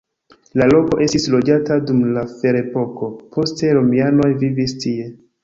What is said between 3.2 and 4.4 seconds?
poste romianoj